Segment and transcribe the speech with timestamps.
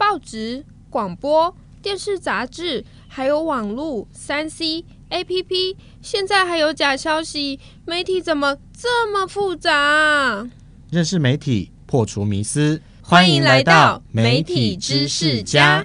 [0.00, 10.48] 报纸、广播、电视、杂志，还有网络、三 C、APP，现在还有假消息，媒体怎么这么复杂？
[10.90, 15.84] 认识媒体，破除迷思，欢迎来到媒体知识家。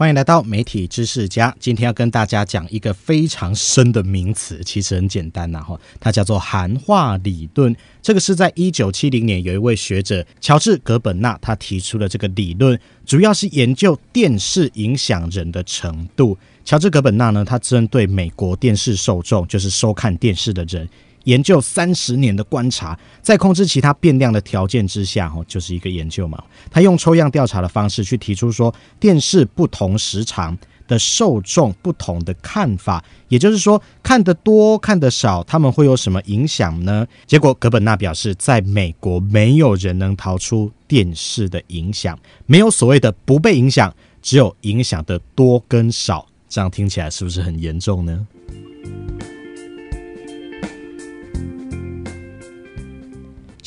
[0.00, 1.54] 欢迎来到媒体知识家。
[1.60, 7.76] 今天要跟大家讲一个非常深的名词，其实很简单呐，哈，它叫做含化理论。
[8.00, 16.38] 这个是在一九七零年有一位学者乔治·葛本纳他提出的这个理论，主要是研究电视影响人的程度。
[16.64, 20.88] 乔治·葛本纳呢，他针对美国电视受众，就是收看电视的人。
[21.24, 26.42] 研究三十年的观察，在控制其他变量的条件之下，哦，就是一个研究嘛。
[26.70, 30.56] 他用抽样调查的方式去提出说，电视不同时长
[30.88, 37.06] 的受众不同的看法，也就是说，看得多看得少，他们会有什么影响呢？
[37.26, 46.26] 结果，葛本纳表示，在美国没有人能逃出电视的影响，没有所谓的不被影响，只有影响的多跟少。
[46.48, 48.26] 这样听起来是不是很严重呢？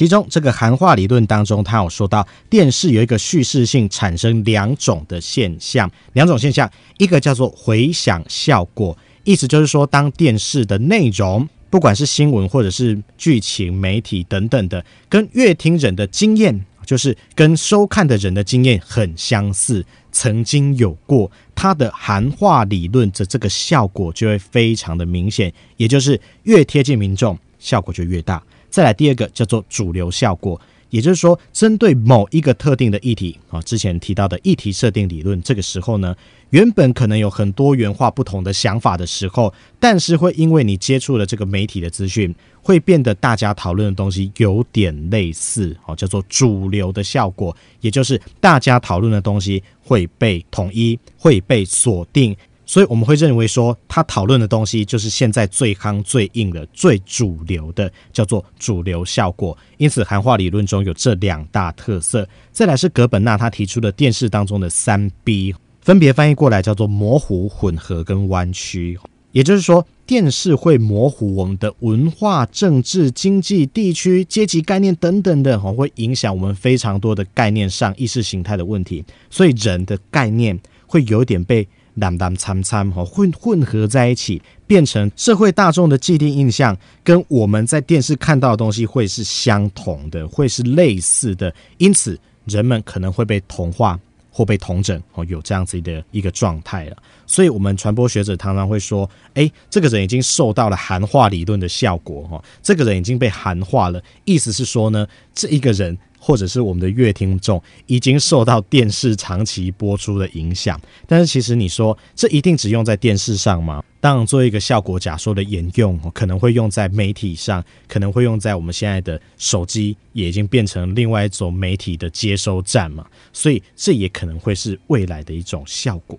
[0.00, 28.42] 其中这个含化理论当中，他有说到电视有一个叙事性产生两种的现象，两种现象，一个叫做回响效果，意思就是说，当电视的内容，不管是新闻或者是剧情、媒体等等的，跟阅听人的经验，就是跟收看的人的经验很相似，曾经有过，它的含化理论的这个效果就会非常的明显，也就是越贴近民众，效果就越大。
[28.70, 36.14] 再来第二个叫做主流效果，也就是说，针对某一个特定的议题啊，之前提到的议题设定理论，这个时候呢，
[36.50, 52.36] 原本可能有很多元化不同的想法的时候，但是会因为你接触了这个媒体的资讯，会变得大家讨论的东西有点类似，哦，叫做主流的效果，也就是大家讨论的东西会被统一，会被锁定。
[52.70, 59.58] 所以我们会认为说，他讨论的东西就是现在最夯、最硬的、最主流的，叫做主流效果。
[59.76, 62.28] 因此，韩化理论中有这两大特色。
[62.52, 68.96] 再来是葛本纳他提出的电视当中的三 B，分别翻译过来叫做模糊、混合跟弯曲。
[69.32, 79.04] 也就是说，电视会模糊我们的文化、政治、经济、地区、阶级概念等等的，会影响我们非常多的概念上意识形态的问题。
[79.28, 80.56] 所以，人的概念
[80.86, 81.66] 会有点被。
[82.00, 94.00] 淡淡参参哈混混合在一起，变成社会大众的既定印象，跟我们在电视看到的东西会是相同的，会是类似的，因此人们可能会被同化
[94.30, 96.96] 或被同整哦，有这样子的一个状态了。
[97.26, 105.96] 所以，我们传播学者常常会说：“哎，这个人已经受到了含化理论的效果哈，这个人已经被含化了。”意思是说呢，这一个人。
[106.20, 113.82] 或者是我们的乐听众已经受到电视长期播出的影响，但是其实你说这一定只用在电视上吗？
[114.02, 126.18] 当然，做一个效果假说的沿用，可能会用在媒体上，可能会用在我们现在的手机，也已经变成另外一种媒体的接收站嘛，所以这也可能会是未来的一种效果。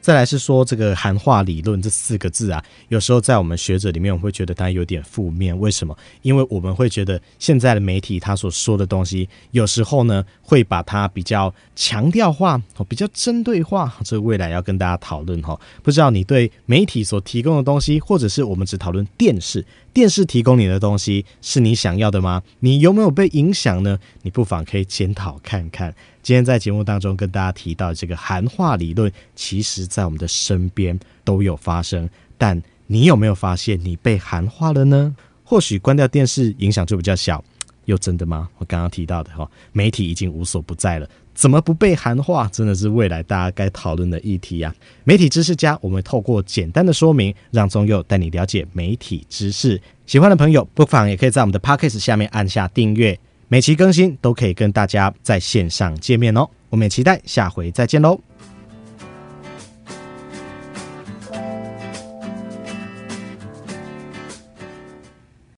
[0.00, 5.58] 再来是说这个含化理论这四个字啊，有时候在我们学者里面，我们会觉得它有点负面。
[5.58, 5.96] 为什么？
[6.22, 13.94] 因为我们会觉得现在的媒体他所说的东西，有时候呢会把它比较强调化，比较针对化。
[14.04, 22.42] 这未来要跟大家讨论哈，不知道你对媒体所提供的东西，或者是我们只讨论电视，电视提供你的东西是你想要的吗？
[22.60, 23.98] 你有没有被影响呢？
[24.22, 25.94] 你不妨可以检讨看看。
[26.22, 32.08] 今天在节目当中跟大家提到这个含化理论，其实在我们的身边都有发生。
[32.36, 35.14] 但你有没有发现你被含化了呢？
[35.44, 37.42] 或许关掉电视影响就比较小，
[37.86, 38.48] 又真的吗？
[38.58, 42.48] 我刚刚提到的哈，媒体已经无所不在了，怎么不被含化？
[42.52, 44.74] 真的是未来大家该讨论的议题啊！
[45.04, 49.80] 媒体知识家，我们透过简单的说明，让宗佑带你了解媒体知识。
[50.06, 53.18] 喜欢的朋友不妨也可以在我们的 Podcast 下面按下订阅。
[53.52, 58.29] 每期更新都可以跟大家在线上见面哦，我们也期待下回再见喽。